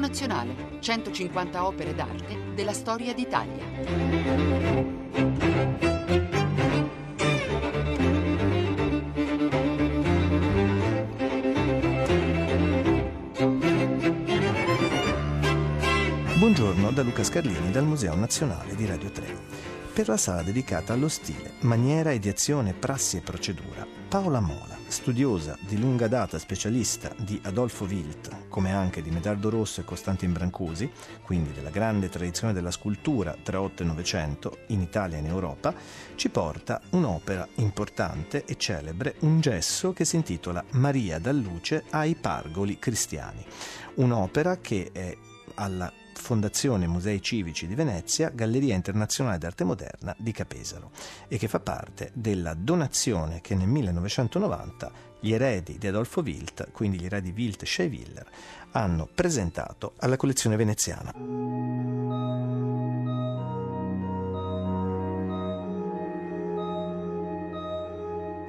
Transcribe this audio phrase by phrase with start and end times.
[0.00, 3.64] Nazionale, 150 opere d'arte della storia d'Italia.
[16.38, 21.08] Buongiorno da Luca Scarlini dal Museo Nazionale di Radio 3 per la sala dedicata allo
[21.08, 23.86] stile, maniera, ideazione, prassi e procedura.
[24.08, 29.80] Paola Mola, studiosa di lunga data specialista di Adolfo Wilt, come anche di Medardo Rosso
[29.80, 30.90] e Costantin Brancusi,
[31.22, 35.72] quindi della grande tradizione della scultura tra 8 e 900 in Italia e in Europa,
[36.16, 42.14] ci porta un'opera importante e celebre, un gesso che si intitola Maria dà luce ai
[42.16, 43.42] pargoli cristiani.
[43.94, 45.16] Un'opera che è
[45.54, 50.90] alla Fondazione Musei Civici di Venezia, Galleria Internazionale d'Arte Moderna di Capesaro
[51.28, 56.98] e che fa parte della donazione che nel 1990 gli eredi di Adolfo Wilt, quindi
[56.98, 58.26] gli eredi Wilt Scheiwiller,
[58.72, 61.12] hanno presentato alla collezione veneziana.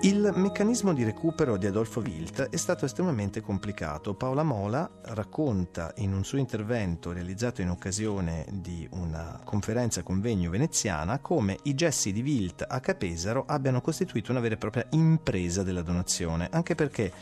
[0.04, 4.16] Il meccanismo di recupero di Adolfo Wilt è stato estremamente complicato.
[4.16, 11.20] Paola Mola racconta in un suo intervento realizzato in occasione di una conferenza convegno veneziana
[11.20, 15.84] come i gessi di Wilt a Capesaro abbiano costituito una vera e propria impresa della
[15.84, 17.14] donazione, anche perché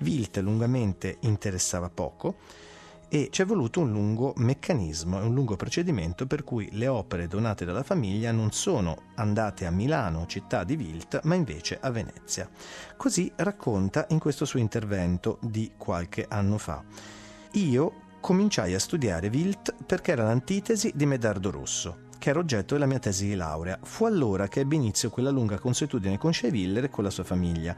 [0.00, 2.36] Wilt lungamente interessava poco
[3.14, 7.28] e ci è voluto un lungo meccanismo e un lungo procedimento per cui le opere
[7.28, 12.48] donate dalla famiglia non sono andate a Milano, città di Wilt, ma invece a Venezia.
[12.96, 16.82] Così racconta in questo suo intervento di qualche anno fa.
[17.50, 22.86] Io cominciai a studiare Wilt perché era l'antitesi di Medardo Rosso che era oggetto della
[22.86, 23.80] mia tesi di laurea.
[23.82, 27.74] Fu allora che ebbe inizio quella lunga consuetudine con Scheiviller e con la sua famiglia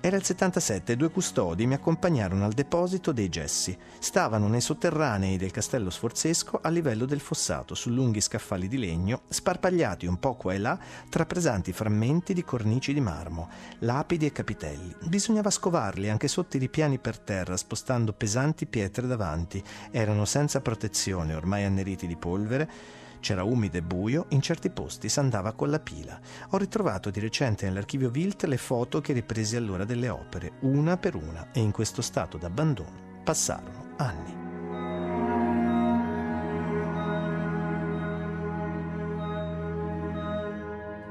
[0.00, 3.76] era il 77 e due custodi mi accompagnarono al deposito dei gessi.
[3.98, 9.22] Stavano nei sotterranei del castello sforzesco a livello del fossato, su lunghi scaffali di legno,
[9.28, 13.48] sparpagliati un po' qua e là tra pesanti frammenti di cornici di marmo,
[13.80, 14.94] lapidi e capitelli.
[15.04, 19.62] Bisognava scovarli anche sotto i ripiani per terra, spostando pesanti pietre davanti.
[19.90, 25.52] Erano senza protezione, ormai anneriti di polvere c'era umido e buio, in certi posti s'andava
[25.52, 26.18] con la pila.
[26.50, 31.14] Ho ritrovato di recente nell'archivio Wilt le foto che ripresi allora delle opere, una per
[31.14, 34.46] una, e in questo stato d'abbandono passarono anni.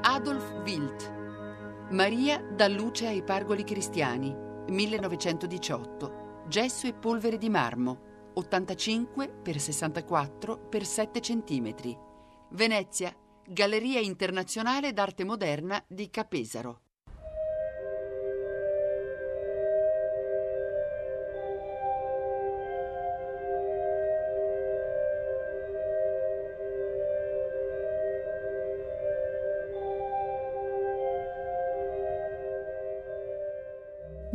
[0.02, 1.12] Adolf Wilt
[1.90, 4.34] Maria dà luce ai pargoli cristiani
[4.68, 11.98] 1918 Gesso e polvere di marmo 85 x 64 x 7 cm.
[12.50, 13.14] Venezia,
[13.46, 16.87] Galleria Internazionale d'Arte Moderna di Capesaro.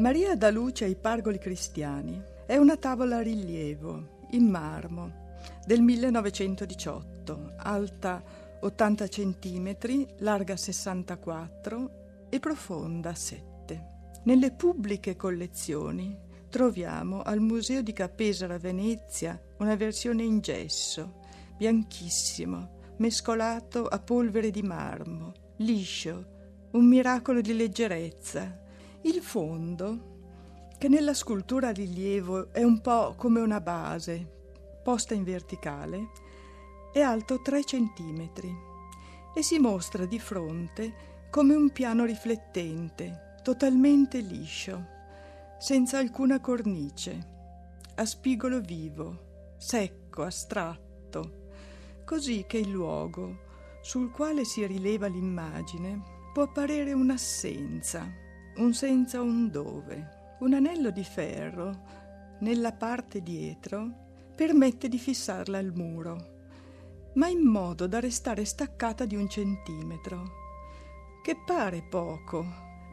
[0.03, 7.53] Maria dà luce ai pargoli cristiani è una tavola a rilievo in marmo del 1918,
[7.55, 8.21] alta
[8.59, 9.77] 80 cm,
[10.17, 13.91] larga 64 e profonda 7.
[14.25, 16.19] Nelle pubbliche collezioni
[16.49, 21.21] troviamo al Museo di Capesara Venezia una versione in gesso,
[21.55, 28.62] bianchissimo, mescolato a polvere di marmo, liscio, un miracolo di leggerezza.
[29.05, 30.11] Il fondo
[30.77, 34.25] che nella scultura a rilievo è un po' come una base
[34.81, 36.09] posta in verticale,
[36.93, 38.29] è alto 3 cm
[39.35, 44.85] e si mostra di fronte come un piano riflettente, totalmente liscio,
[45.59, 47.27] senza alcuna cornice,
[47.95, 51.49] a spigolo vivo, secco, astratto,
[52.05, 58.22] così che il luogo sul quale si rileva l'immagine può apparire un'assenza,
[58.57, 60.35] un senza un dove.
[60.39, 62.01] Un anello di ferro
[62.39, 64.01] nella parte dietro
[64.35, 66.31] permette di fissarla al muro,
[67.13, 70.41] ma in modo da restare staccata di un centimetro,
[71.23, 72.45] che pare poco,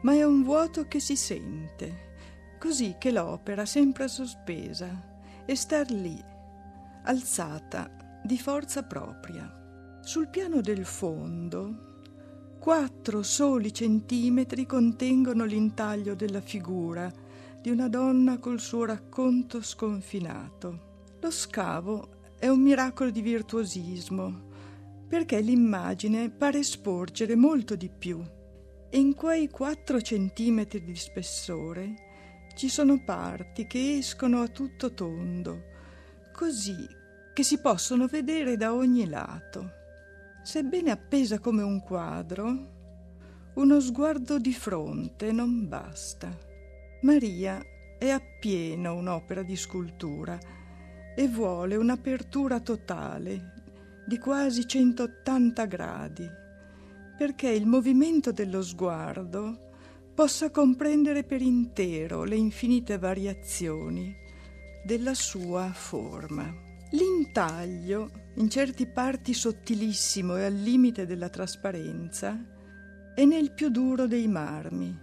[0.03, 2.13] ma è un vuoto che si sente,
[2.59, 6.23] così che l'opera sembra sospesa e star lì,
[7.03, 9.99] alzata di forza propria.
[10.01, 11.90] Sul piano del fondo
[12.61, 17.11] quattro soli centimetri contengono l'intaglio della figura
[17.59, 21.07] di una donna col suo racconto sconfinato.
[21.21, 24.49] Lo scavo è un miracolo di virtuosismo,
[25.07, 28.23] perché l'immagine pare sporgere molto di più
[28.91, 31.95] e in quei quattro centimetri di spessore
[32.53, 35.63] ci sono parti che escono a tutto tondo,
[36.31, 36.77] così
[37.33, 39.79] che si possono vedere da ogni lato.
[40.43, 42.69] Sebbene appesa come un quadro,
[43.53, 46.35] uno sguardo di fronte non basta.
[47.01, 47.61] Maria
[47.99, 50.39] è appieno un'opera di scultura
[51.15, 53.53] e vuole un'apertura totale
[54.07, 56.27] di quasi 180 gradi,
[57.17, 59.69] perché il movimento dello sguardo
[60.15, 64.15] possa comprendere per intero le infinite variazioni
[64.83, 66.51] della sua forma.
[66.91, 72.37] L'intaglio, in certi parti sottilissimo e al limite della trasparenza,
[73.13, 74.97] è nel più duro dei marmi,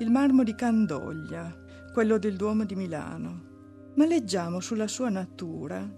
[0.00, 1.56] il marmo di Candoglia,
[1.92, 3.52] quello del Duomo di Milano.
[3.94, 5.88] Ma leggiamo sulla sua natura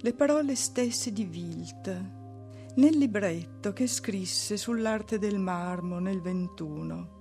[0.00, 2.16] le parole stesse di Wilt
[2.74, 7.16] nel libretto che scrisse sull'arte del marmo nel 21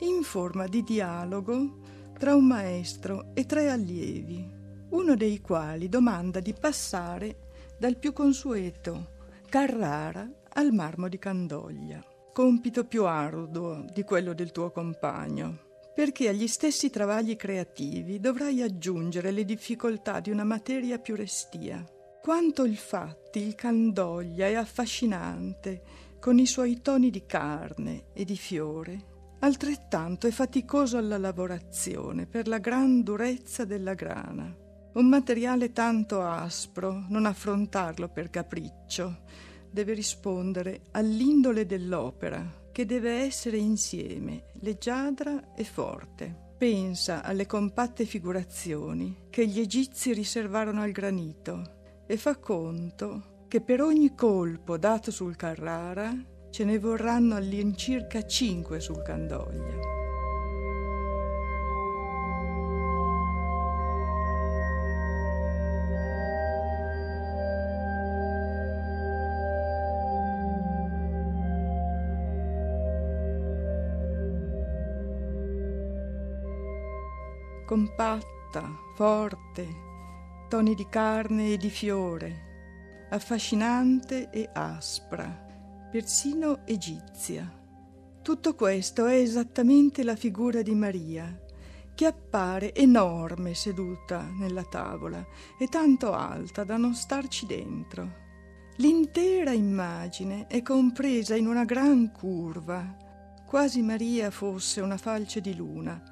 [0.00, 1.78] in forma di dialogo
[2.18, 4.48] tra un maestro e tre allievi,
[4.90, 7.41] uno dei quali domanda di passare
[7.82, 9.08] dal più consueto
[9.48, 12.00] Carrara al marmo di Candoglia,
[12.32, 19.32] compito più arduo di quello del tuo compagno, perché agli stessi travagli creativi dovrai aggiungere
[19.32, 21.84] le difficoltà di una materia più restia.
[22.22, 25.82] Quanto il fatti il Candoglia è affascinante,
[26.20, 29.06] con i suoi toni di carne e di fiore,
[29.40, 34.61] altrettanto è faticoso alla lavorazione per la gran durezza della grana.
[34.94, 39.20] Un materiale tanto aspro, non affrontarlo per capriccio,
[39.70, 46.50] deve rispondere all'indole dell'opera, che deve essere insieme, leggiadra e forte.
[46.58, 53.80] Pensa alle compatte figurazioni che gli egizi riservarono al granito e fa conto che per
[53.80, 56.14] ogni colpo dato sul Carrara
[56.50, 60.01] ce ne vorranno all'incirca cinque sul Candoglia.
[77.72, 79.66] Compatta, forte,
[80.50, 85.24] toni di carne e di fiore, affascinante e aspra
[85.90, 87.50] persino egizia.
[88.20, 91.34] Tutto questo è esattamente la figura di Maria,
[91.94, 95.26] che appare enorme seduta nella tavola
[95.58, 98.12] e tanto alta da non starci dentro.
[98.76, 102.94] L'intera immagine è compresa in una gran curva,
[103.46, 106.11] quasi Maria fosse una falce di luna,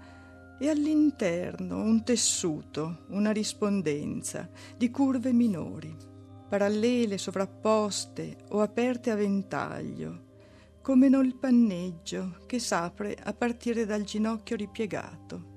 [0.61, 6.09] e all'interno un tessuto, una rispondenza di curve minori
[6.51, 10.27] parallele, sovrapposte o aperte a ventaglio,
[10.83, 15.49] come nel panneggio che s'apre a partire dal ginocchio ripiegato.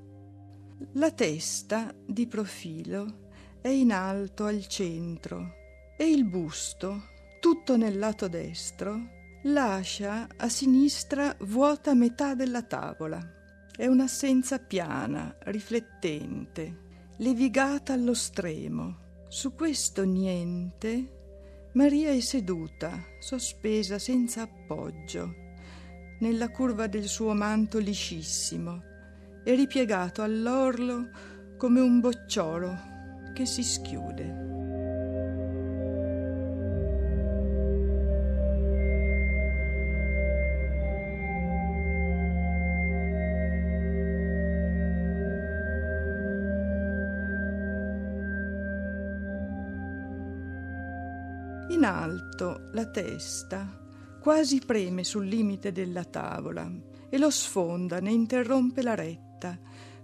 [0.93, 3.21] La testa, di profilo,
[3.59, 5.55] è in alto al centro
[5.97, 7.05] e il busto,
[7.39, 9.09] tutto nel lato destro,
[9.45, 13.42] lascia a sinistra vuota metà della tavola.
[13.75, 16.81] È un'assenza piana, riflettente,
[17.17, 21.21] levigata allo stremo su questo niente
[21.73, 25.33] Maria è seduta, sospesa senza appoggio,
[26.19, 28.83] nella curva del suo manto liscissimo
[29.43, 31.09] e ripiegato all'orlo
[31.57, 32.77] come un bocciolo
[33.33, 34.42] che si schiude.
[52.83, 53.81] La testa
[54.19, 56.69] quasi preme sul limite della tavola
[57.09, 59.57] e lo sfonda, ne interrompe la retta,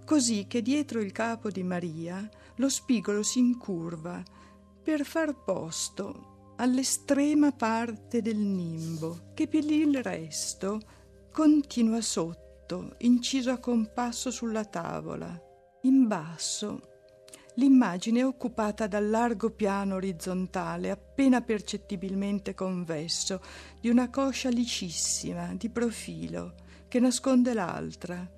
[0.04, 4.22] così che dietro il capo di Maria lo spigolo si incurva
[4.82, 10.80] per far posto all'estrema parte del nimbo, che per il resto
[11.32, 15.38] continua sotto, inciso a compasso sulla tavola.
[15.82, 16.89] In basso
[17.54, 23.40] l'immagine è occupata dal largo piano orizzontale, appena percettibilmente convesso,
[23.80, 26.54] di una coscia liscissima, di profilo,
[26.88, 28.28] che nasconde l'altra.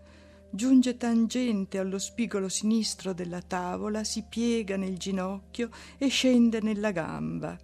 [0.50, 7.56] Giunge tangente allo spigolo sinistro della tavola, si piega nel ginocchio e scende nella gamba,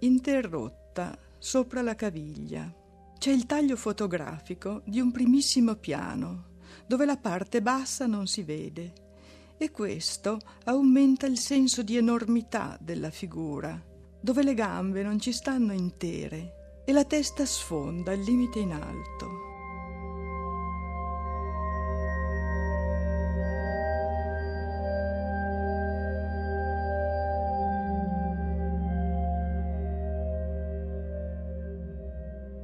[0.00, 2.70] interrotta sopra la caviglia.
[3.18, 6.54] C'è il taglio fotografico di un primissimo piano,
[6.86, 9.04] dove la parte bassa non si vede
[9.58, 13.80] e questo aumenta il senso di enormità della figura,
[14.20, 19.44] dove le gambe non ci stanno intere e la testa sfonda il limite in alto.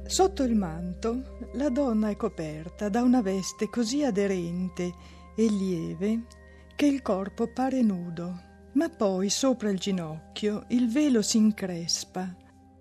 [0.05, 4.93] Sotto il manto la donna è coperta da una veste così aderente
[5.35, 6.41] e lieve
[6.75, 8.41] che il corpo pare nudo,
[8.73, 12.35] ma poi sopra il ginocchio il velo si increspa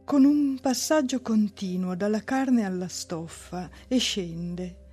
[0.05, 4.89] con un passaggio continuo dalla carne alla stoffa e scende,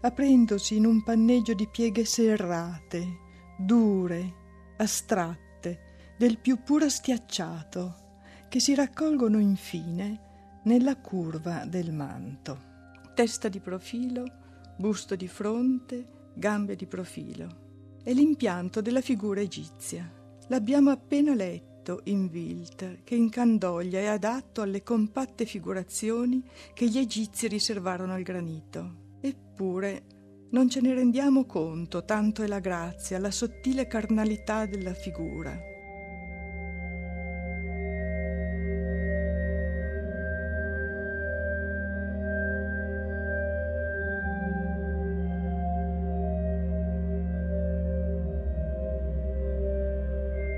[0.00, 3.18] aprendosi in un panneggio di pieghe serrate,
[3.58, 4.34] dure,
[4.76, 8.02] astratte, del più puro stiacciato,
[8.48, 12.72] che si raccolgono infine nella curva del manto.
[13.14, 14.24] Testa di profilo,
[14.76, 17.63] busto di fronte, gambe di profilo.
[18.04, 20.06] È l'impianto della figura egizia.
[20.48, 26.42] L'abbiamo appena letto in Wild che in Candoglia è adatto alle compatte figurazioni
[26.74, 29.16] che gli egizi riservarono al granito.
[29.22, 30.02] Eppure
[30.50, 35.73] non ce ne rendiamo conto, tanto è la grazia, la sottile carnalità della figura.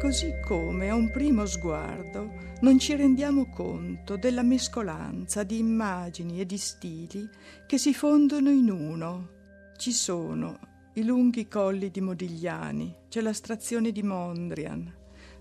[0.07, 6.47] Così come a un primo sguardo non ci rendiamo conto della mescolanza di immagini e
[6.47, 7.29] di stili
[7.67, 9.31] che si fondono in uno.
[9.77, 10.61] Ci sono
[10.95, 14.95] i lunghi colli di Modigliani, c'è la strazione di Mondrian,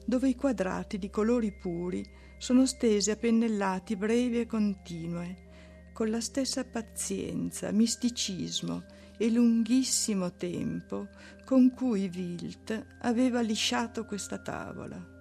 [0.04, 2.04] dove i quadrati di colori puri
[2.40, 8.84] sono stesi a pennellati brevi e continue, con la stessa pazienza, misticismo
[9.18, 11.08] e lunghissimo tempo
[11.46, 15.14] con cui Wilt aveva lisciato questa tavola.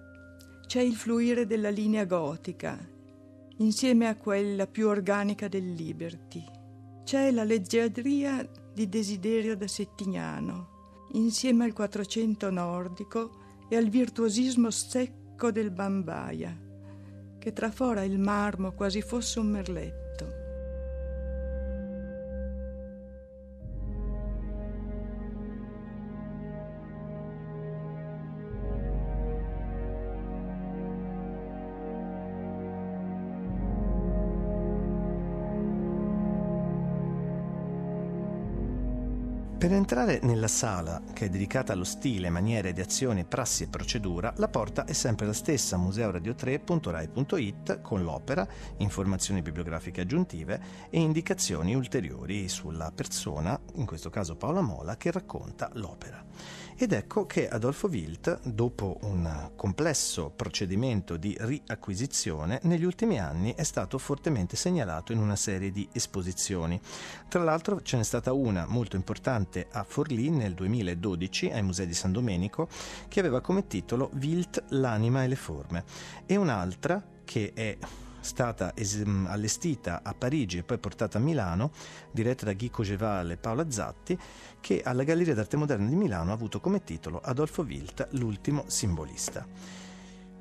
[0.65, 2.77] C'è il fluire della linea gotica,
[3.57, 6.43] insieme a quella più organica del Liberty.
[7.03, 15.51] C'è la leggiadria di Desiderio da Settignano, insieme al Quattrocento nordico e al virtuosismo secco
[15.51, 16.57] del Bambaia,
[17.37, 20.04] che trafora il marmo quasi fosse un merletto.
[39.65, 44.31] Per entrare nella sala, che è dedicata allo stile, maniere di azione, prassi e procedura,
[44.37, 52.47] la porta è sempre la stessa, museoradio3.rai.it, con l'opera, informazioni bibliografiche aggiuntive e indicazioni ulteriori
[52.47, 56.23] sulla persona, in questo caso Paola Mola, che racconta l'opera.
[56.77, 63.63] Ed ecco che Adolfo Wilt, dopo un complesso procedimento di riacquisizione, negli ultimi anni è
[63.63, 66.77] stato fortemente segnalato in una serie di esposizioni.
[67.29, 71.93] Tra l'altro ce n'è stata una molto importante a Forlì nel 2012 ai Musei di
[71.93, 72.67] San Domenico
[73.07, 75.85] che aveva come titolo Wilt, l'anima e le forme
[76.25, 77.77] e un'altra che è
[78.25, 81.71] stata es- allestita a Parigi e poi portata a Milano,
[82.11, 84.17] diretta da Guy Cogeval e Paola Zatti,
[84.65, 89.45] che alla Galleria d'Arte Moderna di Milano ha avuto come titolo Adolfo Wilt, l'ultimo simbolista.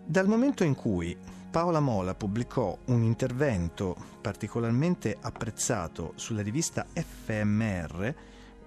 [0.02, 1.14] Dal momento in cui
[1.50, 8.14] Paola Mola pubblicò un intervento particolarmente apprezzato sulla rivista FMR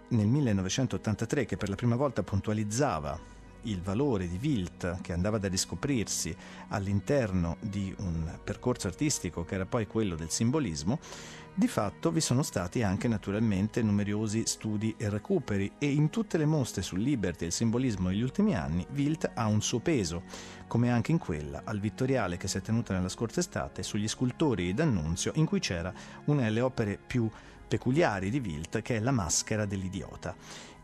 [0.09, 3.19] nel 1983 che per la prima volta puntualizzava
[3.67, 6.35] il valore di Wilt che andava da riscoprirsi
[6.69, 10.99] all'interno di un percorso artistico che era poi quello del simbolismo,
[11.53, 16.45] di fatto vi sono stati anche naturalmente numerosi studi e recuperi e in tutte le
[16.45, 20.23] mostre sul Liberty e il simbolismo negli ultimi anni Wilt ha un suo peso,
[20.67, 24.73] come anche in quella al Vittoriale che si è tenuta nella scorsa estate sugli scultori
[24.73, 25.91] d'Annunzio in cui c'era
[26.25, 27.27] una delle opere più
[27.67, 30.35] peculiari di Wilt che è La maschera dell'idiota.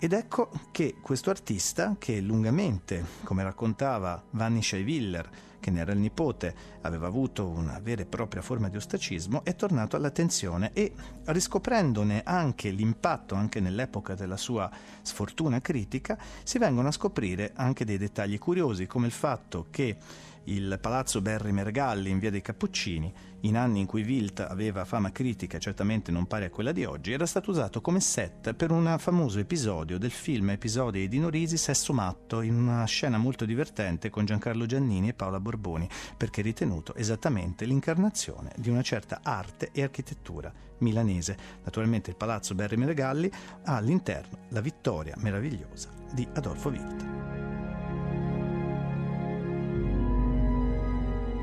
[0.03, 5.29] Ed ecco che questo artista, che lungamente, come raccontava Vanni Scheiwiller,
[5.61, 9.55] che ne era il nipote, aveva avuto una vera e propria forma di ostracismo, è
[9.55, 10.91] tornato all'attenzione e
[11.23, 14.69] riscoprendone anche l'impatto, anche nell'epoca della sua
[15.01, 19.95] sfortuna critica, si vengono a scoprire anche dei dettagli curiosi, come il fatto che
[20.43, 25.11] il palazzo Berri Mergalli in via dei Cappuccini, in anni in cui Wilt aveva fama
[25.11, 28.95] critica certamente non pari a quella di oggi, era stato usato come set per un
[28.99, 34.09] famoso episodio del film Episodi di Dino Risi Sesso matto, in una scena molto divertente
[34.09, 39.83] con Giancarlo Giannini e Paola Borboni, perché ritenuto esattamente l'incarnazione di una certa arte e
[39.83, 41.37] architettura milanese.
[41.63, 43.31] Naturalmente il palazzo Berri Mergalli
[43.63, 47.32] ha all'interno la vittoria meravigliosa di Adolfo Wilt.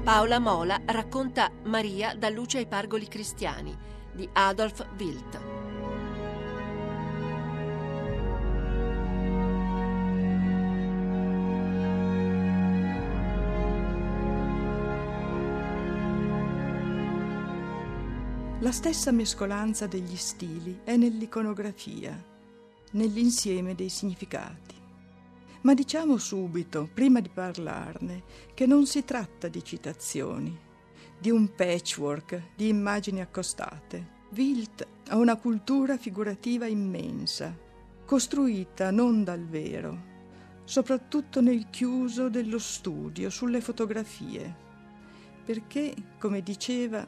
[0.03, 3.77] Paola Mola racconta Maria da luce ai pargoli cristiani
[4.13, 5.41] di Adolf Wilt.
[18.61, 22.19] La stessa mescolanza degli stili è nell'iconografia,
[22.93, 24.80] nell'insieme dei significati.
[25.63, 28.23] Ma diciamo subito, prima di parlarne,
[28.55, 30.59] che non si tratta di citazioni,
[31.19, 34.19] di un patchwork di immagini accostate.
[34.31, 37.55] Wild ha una cultura figurativa immensa,
[38.07, 40.09] costruita non dal vero,
[40.65, 44.57] soprattutto nel chiuso dello studio, sulle fotografie,
[45.45, 47.07] perché, come diceva,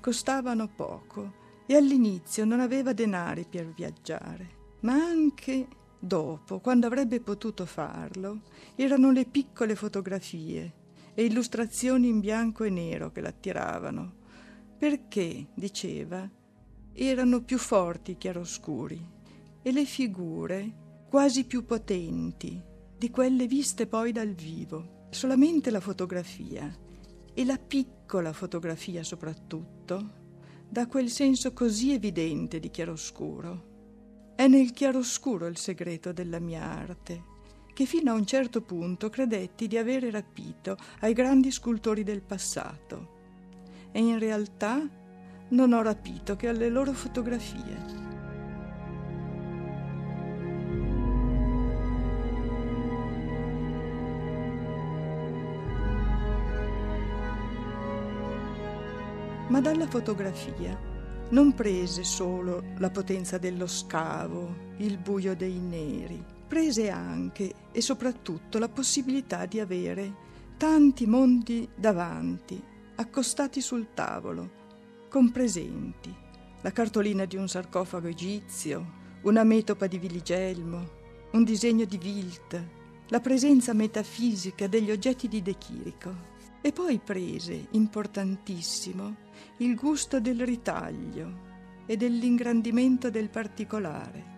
[0.00, 5.66] costavano poco e all'inizio non aveva denari per viaggiare, ma anche
[5.98, 8.42] dopo, quando avrebbe potuto farlo,
[8.74, 10.74] erano le piccole fotografie
[11.14, 14.14] e illustrazioni in bianco e nero che l'attiravano,
[14.78, 16.28] perché, diceva,
[16.92, 19.04] erano più forti i chiaroscuri
[19.62, 22.62] e le figure quasi più potenti
[22.96, 25.06] di quelle viste poi dal vivo.
[25.10, 26.70] Solamente la fotografia,
[27.38, 30.10] e la piccola fotografia soprattutto,
[30.68, 33.67] dà quel senso così evidente di chiaroscuro.
[34.38, 37.24] È nel chiaroscuro il segreto della mia arte,
[37.74, 43.16] che fino a un certo punto credetti di avere rapito ai grandi scultori del passato.
[43.90, 44.88] E in realtà
[45.48, 48.06] non ho rapito che alle loro fotografie.
[59.48, 60.97] ma dalla fotografia
[61.30, 68.58] non prese solo la potenza dello scavo, il buio dei neri, prese anche e soprattutto
[68.58, 72.60] la possibilità di avere tanti mondi davanti,
[72.96, 74.50] accostati sul tavolo,
[75.08, 76.14] compresenti,
[76.62, 80.96] la cartolina di un sarcofago egizio, una metopa di Viligelmo,
[81.32, 82.64] un disegno di Wilt,
[83.08, 86.36] la presenza metafisica degli oggetti di De Chirico.
[86.60, 89.27] E poi prese, importantissimo,
[89.58, 91.46] il gusto del ritaglio
[91.86, 94.36] e dell'ingrandimento del particolare,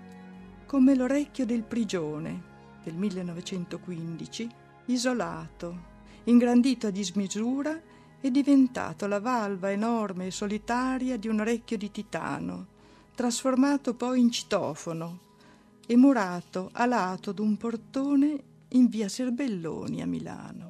[0.67, 2.43] come l'orecchio del prigione
[2.85, 4.49] del 1915,
[4.87, 5.89] isolato,
[6.25, 7.81] ingrandito a dismisura
[8.21, 12.67] e diventato la valva enorme e solitaria di un orecchio di titano,
[13.15, 15.29] trasformato poi in citofono
[15.87, 20.70] e murato a lato d'un portone in via Serbelloni a Milano.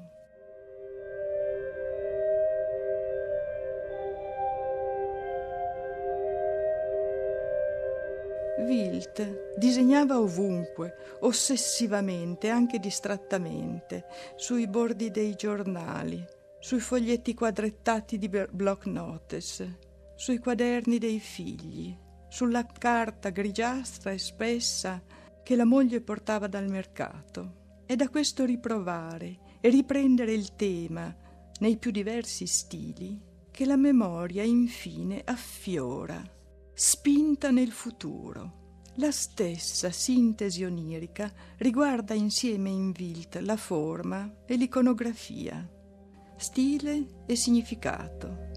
[8.61, 14.05] Wilt disegnava ovunque, ossessivamente, anche distrattamente,
[14.37, 16.25] sui bordi dei giornali,
[16.59, 19.67] sui foglietti quadrettati di block notes,
[20.15, 21.97] sui quaderni dei figli,
[22.29, 25.03] sulla carta grigiastra e spessa
[25.43, 27.83] che la moglie portava dal mercato.
[27.87, 31.15] È da questo riprovare e riprendere il tema
[31.59, 33.21] nei più diversi stili
[33.51, 36.39] che la memoria infine affiora
[36.83, 38.85] spinta nel futuro.
[38.95, 45.69] La stessa sintesi onirica riguarda insieme in Wilt la forma e l'iconografia,
[46.37, 48.49] stile e significato.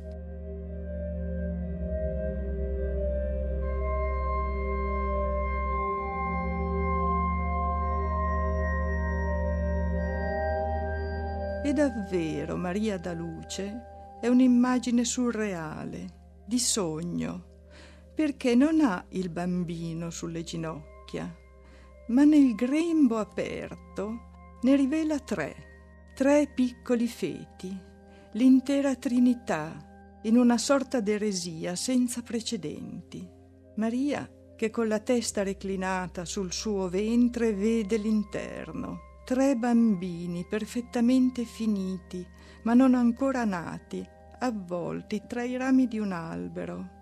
[11.66, 17.52] E davvero Maria da Luce è un'immagine surreale, di sogno,
[18.14, 21.36] perché non ha il bambino sulle ginocchia,
[22.08, 27.76] ma nel grembo aperto ne rivela tre, tre piccoli feti,
[28.34, 33.28] l'intera Trinità, in una sorta d'eresia senza precedenti.
[33.76, 42.26] Maria, che con la testa reclinata sul suo ventre vede l'interno, tre bambini perfettamente finiti,
[42.64, 44.06] ma non ancora nati,
[44.40, 47.02] avvolti tra i rami di un albero,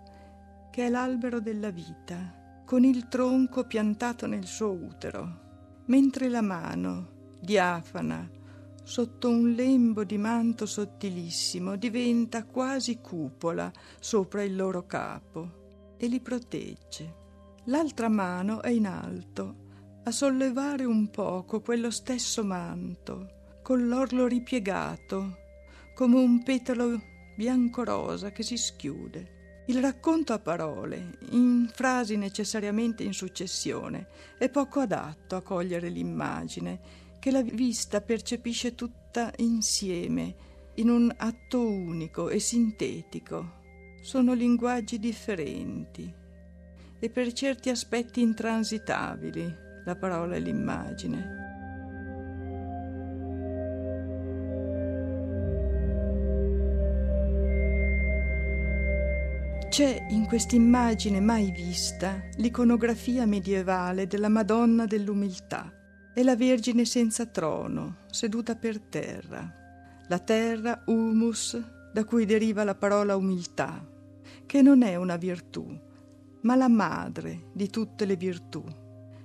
[0.72, 7.36] che è l'albero della vita, con il tronco piantato nel suo utero, mentre la mano,
[7.38, 8.26] diafana,
[8.82, 16.20] sotto un lembo di manto sottilissimo, diventa quasi cupola sopra il loro capo e li
[16.20, 17.20] protegge.
[17.64, 19.56] L'altra mano è in alto,
[20.04, 25.36] a sollevare un poco quello stesso manto, con l'orlo ripiegato,
[25.94, 26.98] come un petalo
[27.36, 29.40] bianco-rosa che si schiude.
[29.66, 36.80] Il racconto a parole, in frasi necessariamente in successione, è poco adatto a cogliere l'immagine,
[37.20, 40.34] che la vista percepisce tutta insieme,
[40.74, 43.60] in un atto unico e sintetico.
[44.00, 46.12] Sono linguaggi differenti
[46.98, 51.41] e per certi aspetti intransitabili la parola e l'immagine.
[59.72, 65.72] C'è in quest'immagine mai vista l'iconografia medievale della Madonna dell'Umiltà
[66.14, 69.50] e la Vergine senza trono, seduta per terra.
[70.08, 71.58] La terra, humus,
[71.90, 73.82] da cui deriva la parola umiltà,
[74.44, 75.66] che non è una virtù,
[76.42, 78.62] ma la madre di tutte le virtù.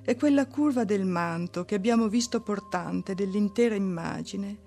[0.01, 4.60] E quella curva del manto che abbiamo visto portante dell'intera immagine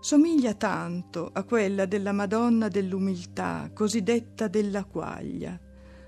[0.00, 5.58] somiglia tanto a quella della Madonna dell'umiltà, cosiddetta della quaglia,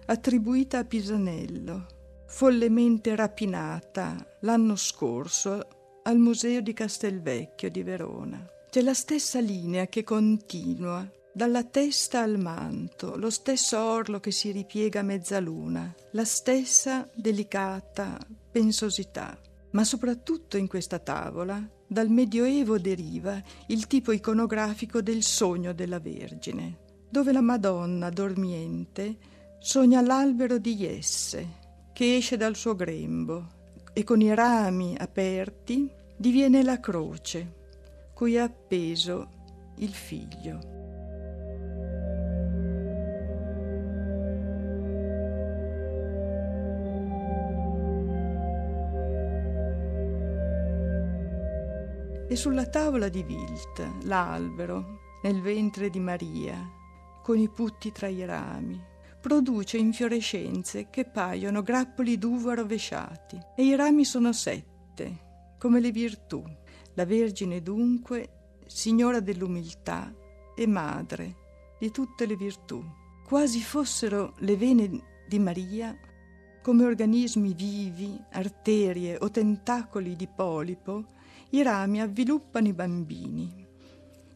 [0.07, 1.87] attribuita a Pisanello,
[2.27, 8.47] follemente rapinata l'anno scorso al Museo di Castelvecchio di Verona.
[8.71, 14.51] C'è la stessa linea che continua dalla testa al manto, lo stesso orlo che si
[14.51, 18.19] ripiega a mezzaluna, la stessa delicata
[18.51, 19.39] pensosità.
[19.71, 26.77] Ma soprattutto in questa tavola, dal Medioevo deriva il tipo iconografico del sogno della Vergine,
[27.09, 29.17] dove la Madonna dormiente
[29.59, 33.57] sogna l'albero di Jesse che esce dal suo grembo
[33.93, 37.57] e con i rami aperti diviene la croce
[38.15, 39.31] cui è appeso
[39.79, 40.78] il figlio.
[52.29, 56.57] E sulla tavola di Vilt l'albero nel ventre di Maria,
[57.23, 58.79] con i putti tra i rami,
[59.21, 66.45] produce infiorescenze che paiono grappoli d'uva rovesciati e i rami sono sette, come le virtù.
[66.95, 70.15] La Vergine dunque, signora dell'umiltà
[70.55, 71.35] e madre
[71.79, 72.85] di tutte le virtù,
[73.27, 74.91] quasi fossero le vene
[75.27, 75.97] di Maria
[76.63, 81.17] come organismi vivi, arterie o tentacoli di polipo
[81.51, 83.67] i rami avviluppano i bambini.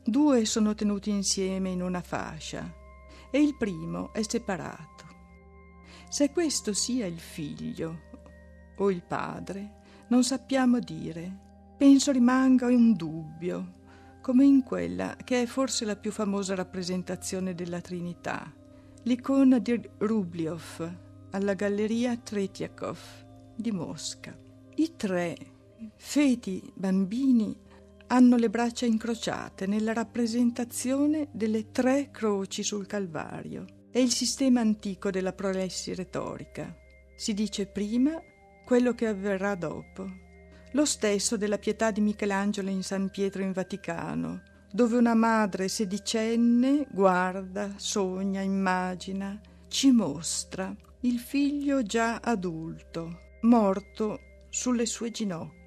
[0.04, 2.72] Due sono tenuti insieme in una fascia
[3.30, 5.04] e il primo è separato.
[6.08, 8.00] Se questo sia il figlio
[8.76, 11.50] o il padre, non sappiamo dire.
[11.76, 13.80] Penso rimanga un dubbio,
[14.20, 18.52] come in quella che è forse la più famosa rappresentazione della Trinità,
[19.04, 20.96] l'icona di Rubliov
[21.30, 22.98] alla Galleria Tretiakov
[23.56, 24.36] di Mosca.
[24.74, 25.36] I tre
[25.96, 27.56] feti bambini
[28.08, 33.64] hanno le braccia incrociate nella rappresentazione delle tre croci sul Calvario.
[33.90, 36.76] È il sistema antico della prolessi retorica.
[37.16, 38.20] Si dice prima
[38.64, 40.06] quello che avverrà dopo.
[40.72, 46.86] Lo stesso della pietà di Michelangelo in San Pietro in Vaticano, dove una madre sedicenne
[46.90, 55.61] guarda, sogna, immagina, ci mostra il figlio già adulto, morto sulle sue ginocchia.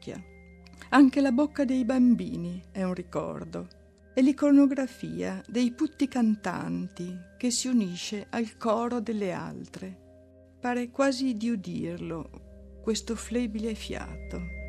[0.89, 3.67] Anche la bocca dei bambini è un ricordo
[4.13, 10.57] e l'iconografia dei putti cantanti che si unisce al coro delle altre.
[10.59, 14.64] Pare quasi di udirlo, questo flebile fiato.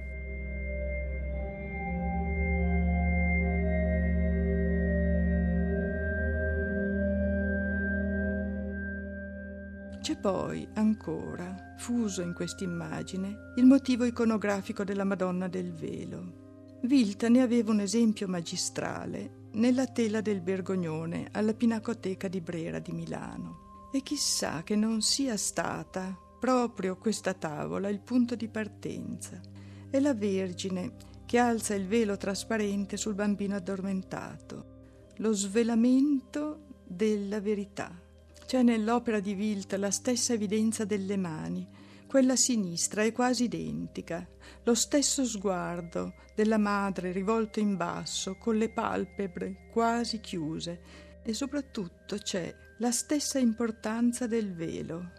[10.26, 16.78] Poi ancora, fuso in quest'immagine, il motivo iconografico della Madonna del Velo.
[16.82, 22.90] Vilta ne aveva un esempio magistrale nella tela del Bergognone alla Pinacoteca di Brera di
[22.90, 23.90] Milano.
[23.92, 29.40] E chissà che non sia stata proprio questa tavola il punto di partenza.
[29.88, 38.00] È la Vergine che alza il velo trasparente sul bambino addormentato, lo svelamento della verità.
[38.46, 41.66] C'è nell'opera di Wilt la stessa evidenza delle mani,
[42.06, 44.24] quella sinistra è quasi identica,
[44.62, 50.80] lo stesso sguardo della madre rivolto in basso, con le palpebre quasi chiuse,
[51.24, 55.10] e soprattutto c'è la stessa importanza del velo,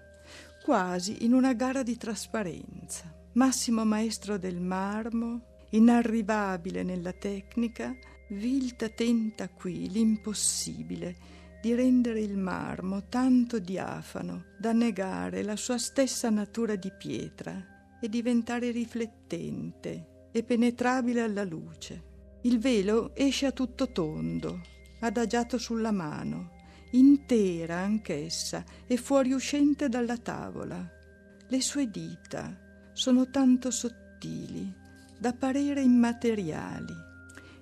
[0.63, 3.13] quasi in una gara di trasparenza.
[3.33, 7.93] Massimo maestro del marmo, inarrivabile nella tecnica,
[8.29, 11.36] Wilt tenta qui l'impossibile
[11.67, 18.07] di rendere il marmo tanto diafano da negare la sua stessa natura di pietra e
[18.07, 22.39] diventare riflettente e penetrabile alla luce.
[22.43, 24.61] Il velo esce a tutto tondo,
[25.01, 26.51] adagiato sulla mano,
[26.91, 30.89] intera anch'essa e fuoriuscente dalla tavola.
[31.49, 34.73] Le sue dita sono tanto sottili
[35.19, 36.95] da parere immateriali,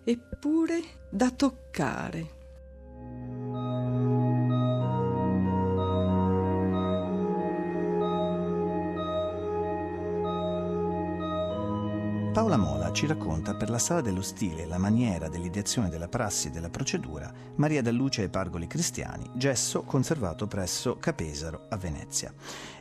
[0.04, 2.35] eppure da toccare.
[12.36, 16.52] Paola Mola ci racconta per la sala dello stile, la maniera dell'ideazione della prassi e
[16.52, 22.34] della procedura Maria Dalluce e Pargoli Cristiani, gesso conservato presso Capesaro a Venezia.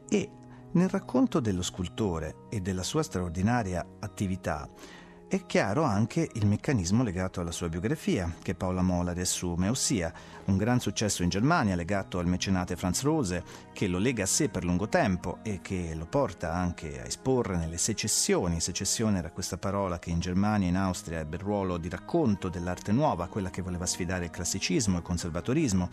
[0.09, 0.29] E
[0.73, 4.69] nel racconto dello scultore e della sua straordinaria attività
[5.29, 10.13] è chiaro anche il meccanismo legato alla sua biografia, che Paola Mola riassume, ossia
[10.47, 14.49] un gran successo in Germania legato al mecenate Franz Rose, che lo lega a sé
[14.49, 18.61] per lungo tempo e che lo porta anche a esporre nelle secessioni.
[18.61, 22.49] Secessione era questa parola che in Germania e in Austria ebbe il ruolo di racconto
[22.49, 25.89] dell'arte nuova, quella che voleva sfidare il classicismo e il conservatorismo.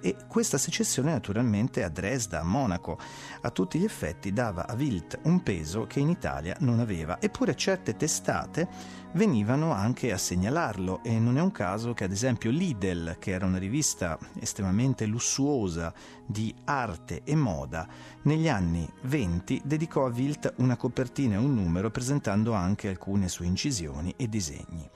[0.00, 2.98] E questa secessione naturalmente a Dresda, a Monaco,
[3.40, 7.20] a tutti gli effetti dava a Wild un peso che in Italia non aveva.
[7.20, 12.50] Eppure certe testate venivano anche a segnalarlo e non è un caso che ad esempio
[12.50, 15.92] Lidl, che era una rivista estremamente lussuosa
[16.26, 17.86] di arte e moda,
[18.24, 23.46] negli anni 20 dedicò a Wilt una copertina e un numero presentando anche alcune sue
[23.46, 24.88] incisioni e disegni.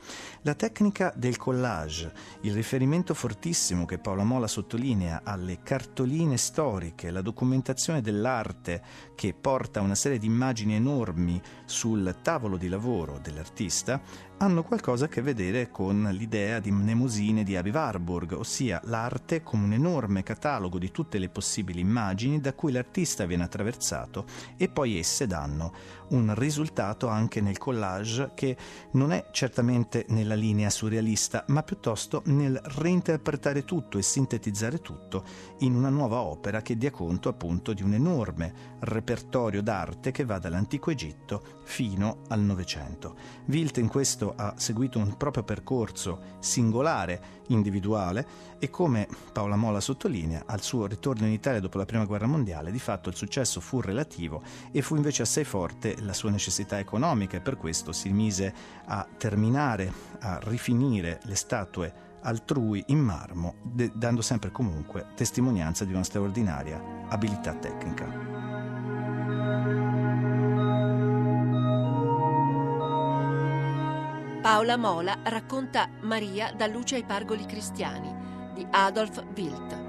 [0.42, 2.12] La tecnica del collage,
[2.42, 8.82] il riferimento fortissimo che Paolo Mola sottolinea alle cartoline storiche, la documentazione dell'arte
[9.14, 14.00] che porta una serie di immagini enormi sul tavolo di lavoro dell'artista,
[14.38, 19.64] hanno qualcosa a che vedere con l'idea di Mnemosine di Avi Warburg, ossia l'arte come
[19.64, 24.96] un enorme catalogo di tutte le possibili immagini da cui l'artista viene attraversato e poi
[24.96, 25.72] esse danno
[26.10, 28.56] un risultato anche nel collage che
[28.92, 35.24] non è certamente nella linea surrealista, ma piuttosto nel reinterpretare tutto e sintetizzare tutto
[35.58, 40.38] in una nuova opera che dia conto appunto di un enorme repertorio d'arte che va
[40.38, 43.16] dall'antico Egitto fino al Novecento.
[43.46, 48.26] Wilt in questo ha seguito un proprio percorso singolare, individuale
[48.58, 52.70] e come Paola Mola sottolinea, al suo ritorno in Italia dopo la Prima Guerra Mondiale
[52.70, 54.42] di fatto il successo fu relativo
[54.72, 58.52] e fu invece assai forte la sua necessità economica e per questo si mise
[58.86, 65.92] a terminare, a rifinire le statue altrui in marmo, de- dando sempre comunque testimonianza di
[65.92, 68.36] una straordinaria abilità tecnica.
[74.40, 78.14] Paola Mola racconta Maria da luce ai pargoli cristiani
[78.54, 79.87] di Adolf Wild.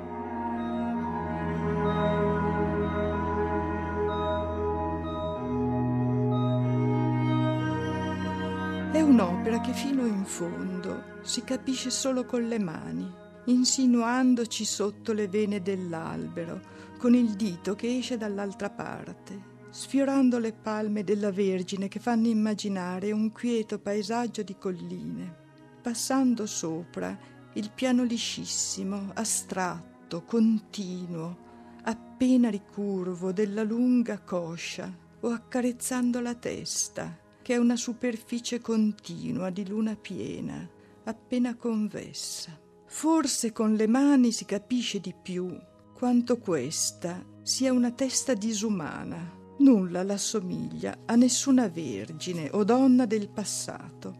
[9.09, 13.11] Un'opera che fino in fondo si capisce solo con le mani,
[13.45, 16.61] insinuandoci sotto le vene dell'albero,
[16.99, 23.11] con il dito che esce dall'altra parte, sfiorando le palme della Vergine che fanno immaginare
[23.11, 25.35] un quieto paesaggio di colline,
[25.81, 27.17] passando sopra
[27.53, 31.47] il piano liscissimo, astratto, continuo,
[31.81, 39.67] appena ricurvo della lunga coscia o accarezzando la testa che è una superficie continua di
[39.67, 40.69] luna piena,
[41.05, 42.55] appena convessa.
[42.85, 45.59] Forse con le mani si capisce di più
[45.95, 49.35] quanto questa sia una testa disumana.
[49.57, 54.17] Nulla l'assomiglia a nessuna vergine o donna del passato.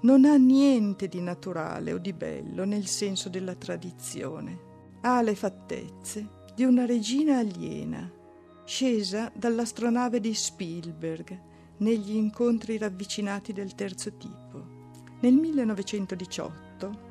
[0.00, 4.58] Non ha niente di naturale o di bello nel senso della tradizione.
[5.02, 8.10] Ha le fattezze di una regina aliena,
[8.64, 11.50] scesa dall'astronave di Spielberg,
[11.82, 14.64] negli incontri ravvicinati del terzo tipo.
[15.20, 17.10] Nel 1918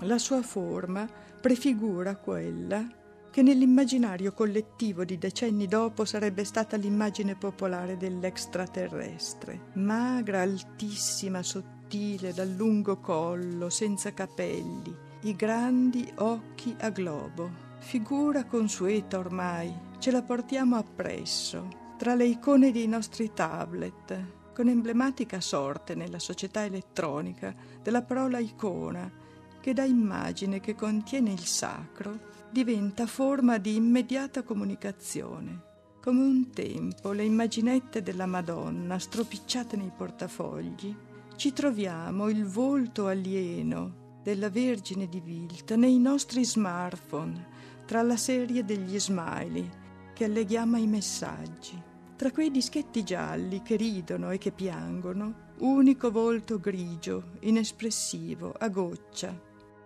[0.00, 1.08] la sua forma
[1.40, 2.86] prefigura quella
[3.30, 12.50] che nell'immaginario collettivo di decenni dopo sarebbe stata l'immagine popolare dell'extraterrestre, magra, altissima, sottile, dal
[12.50, 17.62] lungo collo, senza capelli, i grandi occhi a globo.
[17.80, 25.40] Figura consueta ormai, ce la portiamo appresso, tra le icone dei nostri tablet, con emblematica
[25.40, 29.10] sorte nella società elettronica della parola icona,
[29.58, 35.62] che da immagine che contiene il sacro diventa forma di immediata comunicazione.
[36.02, 40.94] Come un tempo le immaginette della Madonna stropicciate nei portafogli,
[41.36, 47.46] ci troviamo il volto alieno della Vergine di Vilta nei nostri smartphone,
[47.86, 49.66] tra la serie degli smiley
[50.12, 51.92] che alleghiamo ai messaggi.
[52.16, 59.36] Tra quei dischetti gialli che ridono e che piangono, unico volto grigio, inespressivo, a goccia,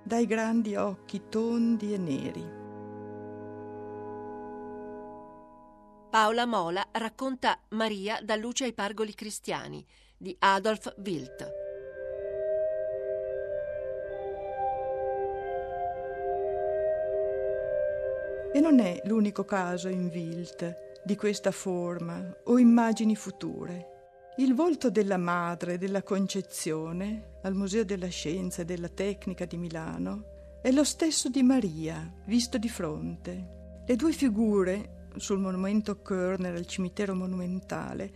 [0.02, 2.56] dai grandi occhi tondi e neri.
[6.10, 9.82] Paola Mola racconta Maria da luce ai pargoli cristiani
[10.14, 11.52] di Adolf Wild.
[18.52, 23.96] E non è l'unico caso in Wild di questa forma o immagini future.
[24.38, 30.61] Il volto della madre della Concezione, al Museo della Scienza e della Tecnica di Milano,
[30.62, 33.82] è lo stesso di Maria, visto di fronte.
[33.87, 38.12] Le due figure, sul monumento Körner al cimitero monumentale,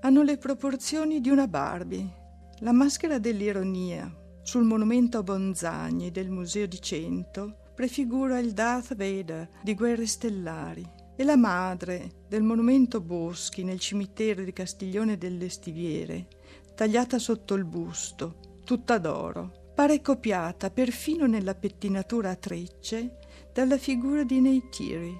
[0.00, 2.24] hanno le proporzioni di una Barbie.
[2.60, 4.12] La maschera dell'ironia,
[4.42, 10.95] sul monumento a Bonzagni del Museo di Cento, prefigura il Darth Vader di Guerre Stellari
[11.16, 16.28] e la madre del monumento Boschi nel cimitero di Castiglione delle Stiviere,
[16.74, 23.16] tagliata sotto il busto, tutta d'oro, pare copiata perfino nella pettinatura a trecce
[23.52, 25.18] dalla figura di Neytiri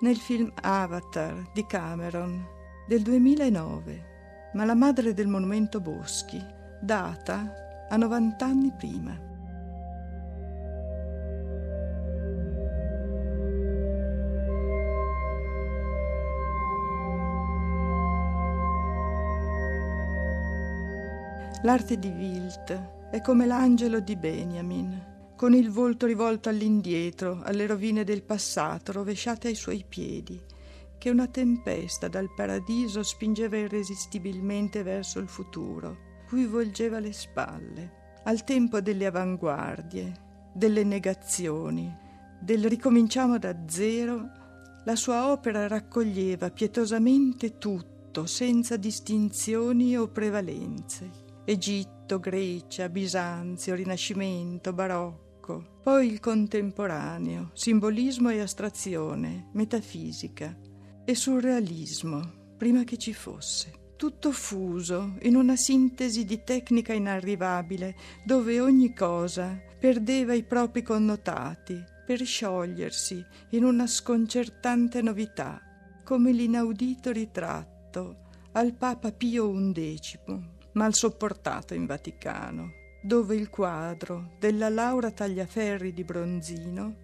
[0.00, 2.44] nel film Avatar di Cameron
[2.88, 6.42] del 2009, ma la madre del monumento Boschi,
[6.80, 9.31] data a 90 anni prima.
[21.64, 28.02] L'arte di Wilt è come l'angelo di Benjamin, con il volto rivolto all'indietro, alle rovine
[28.02, 30.42] del passato rovesciate ai suoi piedi,
[30.98, 37.92] che una tempesta dal paradiso spingeva irresistibilmente verso il futuro, cui volgeva le spalle,
[38.24, 40.12] al tempo delle avanguardie,
[40.52, 41.96] delle negazioni,
[42.40, 44.30] del ricominciamo da zero,
[44.84, 55.80] la sua opera raccoglieva pietosamente tutto, senza distinzioni o prevalenze Egitto, Grecia, Bisanzio, Rinascimento, Barocco,
[55.82, 60.56] poi il contemporaneo, simbolismo e astrazione, metafisica
[61.04, 63.72] e surrealismo, prima che ci fosse.
[63.96, 71.82] Tutto fuso in una sintesi di tecnica inarrivabile, dove ogni cosa perdeva i propri connotati
[72.06, 75.60] per sciogliersi in una sconcertante novità,
[76.04, 84.68] come l'inaudito ritratto al Papa Pio XI mal sopportato in Vaticano, dove il quadro della
[84.68, 86.94] Laura Tagliaferri di Bronzino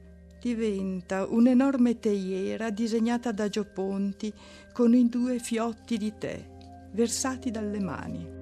[0.40, 4.33] diventa un'enorme teiera disegnata da Gioponti
[4.72, 6.57] con i due fiotti di tè
[6.92, 8.37] versati dalle mani.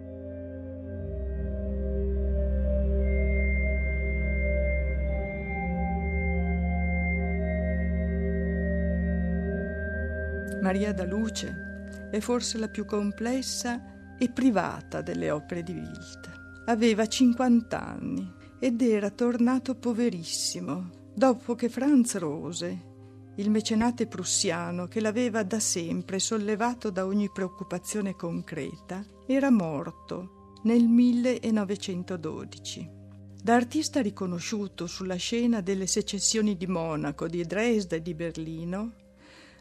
[10.61, 16.65] Maria da Luce è forse la più complessa e privata delle opere di Wilt.
[16.67, 22.95] Aveva 50 anni ed era tornato poverissimo dopo che Franz Rose,
[23.37, 30.87] il mecenate prussiano che l'aveva da sempre sollevato da ogni preoccupazione concreta, era morto nel
[30.87, 32.95] 1912.
[33.43, 38.95] Da artista riconosciuto sulla scena delle secessioni di Monaco, di Dresda e di Berlino,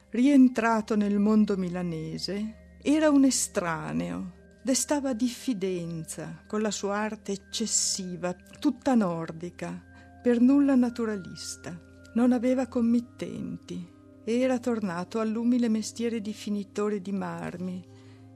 [0.09, 8.95] rientrato nel mondo milanese, era un estraneo destava diffidenza con la sua arte eccessiva, tutta
[8.95, 9.79] nordica,
[10.23, 11.79] per nulla naturalista.
[12.15, 13.87] Non aveva committenti.
[14.23, 17.85] Era tornato all'umile mestiere di finitore di marmi,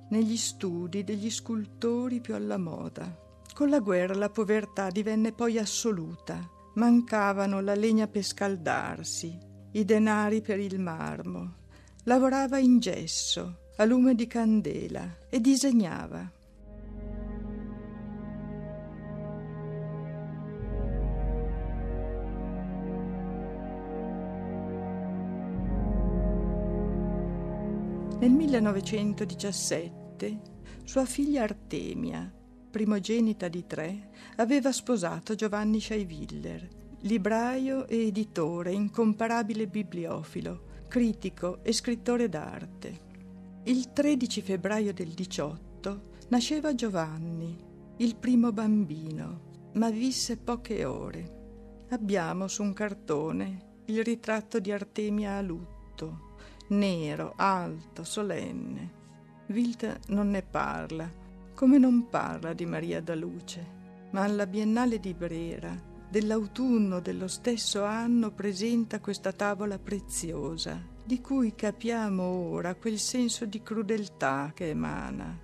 [0.09, 3.11] negli studi degli scultori più alla moda.
[3.51, 6.47] Con la guerra la povertà divenne poi assoluta.
[6.75, 9.35] Mancavano la legna per scaldarsi,
[9.71, 11.55] i denari per il marmo.
[12.03, 16.29] Lavorava in gesso, a lume di candela e disegnava.
[28.19, 30.39] Nel 1917
[30.83, 32.29] sua figlia Artemia,
[32.69, 36.67] primogenita di tre, aveva sposato Giovanni Scheiviller,
[37.03, 43.07] libraio e editore, incomparabile bibliofilo, critico e scrittore d'arte.
[43.63, 47.57] Il 13 febbraio del 18 nasceva Giovanni,
[47.97, 51.85] il primo bambino, ma visse poche ore.
[51.89, 56.35] Abbiamo su un cartone il ritratto di Artemia a lutto,
[56.69, 58.97] nero, alto, solenne.
[59.47, 61.11] Wilt non ne parla,
[61.53, 65.75] come non parla di Maria da Luce, ma alla Biennale di Brera
[66.09, 73.63] dell'autunno dello stesso anno presenta questa tavola preziosa di cui capiamo ora quel senso di
[73.63, 75.35] crudeltà che emana.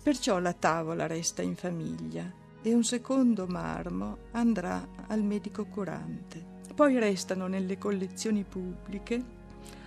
[0.00, 2.32] Perciò la tavola resta in famiglia
[2.62, 6.60] e un secondo marmo andrà al medico curante.
[6.76, 9.20] Poi restano nelle collezioni pubbliche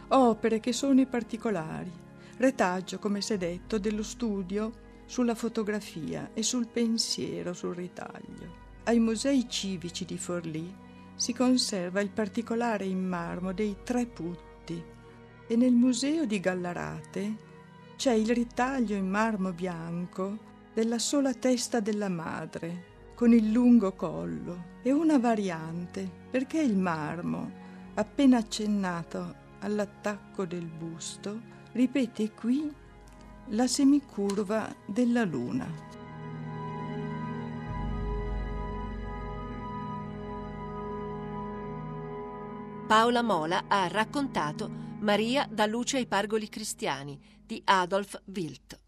[0.10, 1.92] opere che sono i particolari,
[2.36, 4.74] retaggio, come si è detto, dello studio
[5.06, 8.72] sulla fotografia e sul pensiero sul ritaglio.
[8.84, 10.76] Ai musei civici di Forlì
[11.16, 14.92] si conserva il particolare in marmo dei tre putti
[15.48, 17.52] e nel museo di Gallarate
[17.96, 24.72] c'è il ritaglio in marmo bianco della sola testa della madre, con il lungo collo,
[24.82, 27.52] e una variante, perché il marmo,
[27.94, 31.40] appena accennato all'attacco del busto,
[31.74, 32.70] ripete qui
[33.50, 35.68] la semicurva della luna.
[42.88, 44.70] Paola Mola ha raccontato
[45.04, 48.80] Maria da luce ai pargoli cristiani di Adolf Wilt.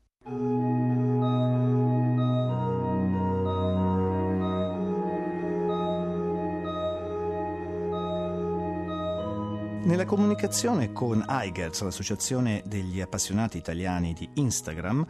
[9.83, 15.05] Nella comunicazione con Eigers, l'associazione degli appassionati italiani di Instagram,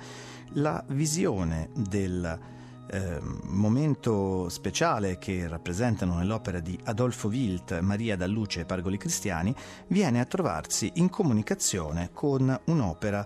[0.54, 2.55] la visione del
[2.88, 9.54] eh, momento speciale che rappresentano nell'opera di Adolfo Wilt, Maria da Luce e Pargoli Cristiani,
[9.88, 13.26] viene a trovarsi in comunicazione con un'opera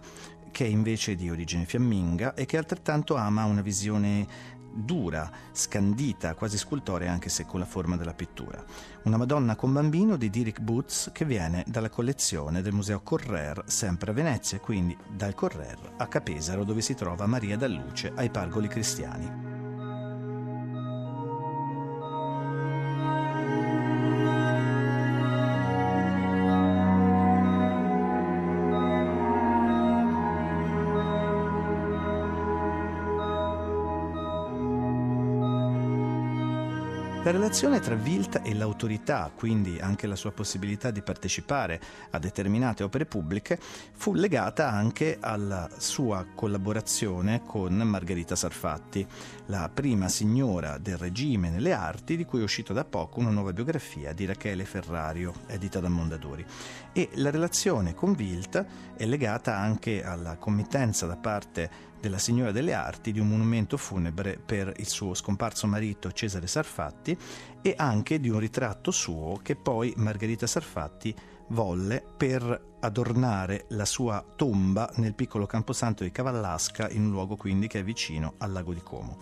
[0.52, 6.58] che è invece di origine fiamminga e che altrettanto ama una visione dura, scandita, quasi
[6.58, 8.64] scultorea anche se con la forma della pittura.
[9.04, 14.12] Una Madonna con bambino di Dirk Boots che viene dalla collezione del Museo Correr, sempre
[14.12, 18.68] a Venezia, quindi dal Correr a Capesaro dove si trova Maria da Luce ai Pargoli
[18.68, 19.49] Cristiani.
[37.50, 41.82] Relazione tra Wilt e l'autorità, quindi anche la sua possibilità di partecipare
[42.12, 49.04] a determinate opere pubbliche, fu legata anche alla sua collaborazione con Margherita Sarfatti,
[49.48, 53.52] la prima signora del regime nelle arti, di cui è uscita da poco una nuova
[53.52, 56.46] biografia di Rachele Ferrario, edita da Mondadori.
[56.94, 58.64] E la relazione con Wilt
[58.96, 64.40] è legata anche alla committenza da parte della Signora delle Arti di un monumento funebre
[64.44, 67.18] per il suo scomparso marito Cesare Sarfatti
[67.62, 71.14] e anche di un ritratto suo che poi Margherita Sarfatti
[71.50, 77.68] volle per adornare la sua tomba nel piccolo camposanto di Cavallasca in un luogo quindi
[77.68, 79.18] che è vicino al lago di Como.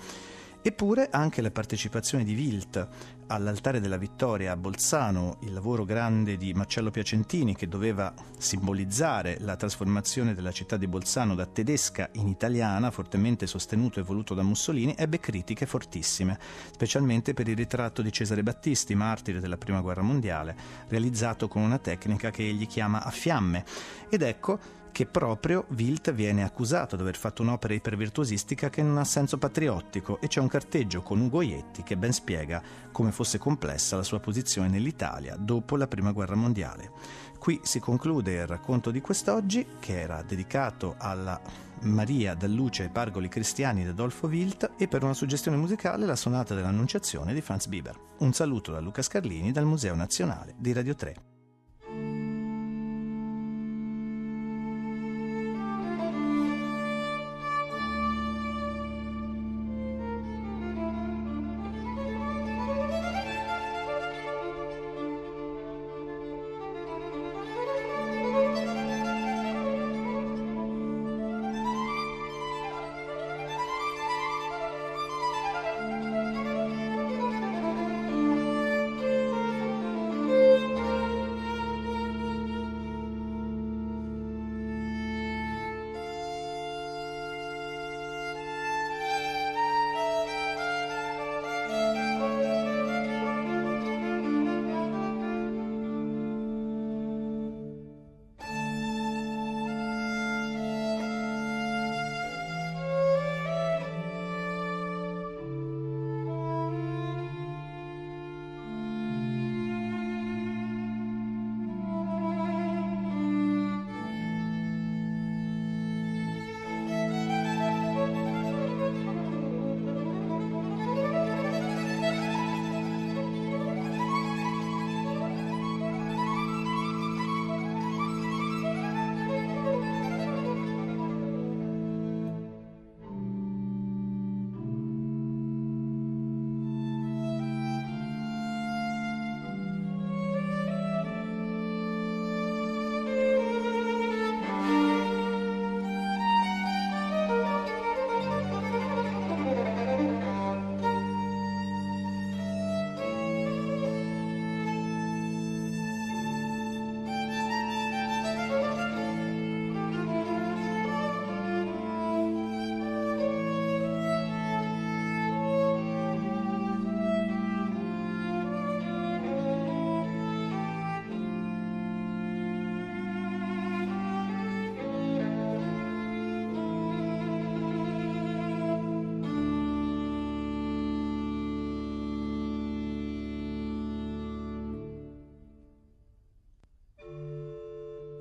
[0.67, 2.87] Eppure anche la partecipazione di Wilt
[3.27, 9.55] all'altare della vittoria a Bolzano, il lavoro grande di Marcello Piacentini che doveva simbolizzare la
[9.55, 14.93] trasformazione della città di Bolzano da tedesca in italiana, fortemente sostenuto e voluto da Mussolini,
[14.97, 16.37] ebbe critiche fortissime,
[16.69, 20.53] specialmente per il ritratto di Cesare Battisti, martire della Prima Guerra Mondiale,
[20.89, 23.63] realizzato con una tecnica che egli chiama a fiamme.
[24.09, 24.59] Ed ecco
[24.97, 30.19] che proprio Wilt viene accusato di aver fatto un'opera ipervirtuosistica che non ha senso patriottico
[30.19, 34.19] e c'è un carteggio con Ugo Ietti che ben spiega come fosse complessa la sua
[34.19, 36.89] posizione nell'Italia dopo la Prima Guerra Mondiale.
[37.37, 41.39] Qui si conclude il racconto di quest'oggi che era dedicato alla
[41.81, 46.15] Maria dal Luce ai Pargoli Cristiani di Adolfo Wilt e per una suggestione musicale la
[46.15, 47.95] sonata dell'Annunciazione di Franz Bieber.
[48.17, 51.36] Un saluto da Luca Scarlini dal Museo Nazionale di Radio 3.